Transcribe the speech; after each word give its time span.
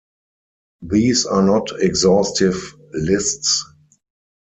These 0.81 1.27
are 1.27 1.43
not 1.43 1.79
exhaustive 1.79 2.73
lists. 2.91 3.63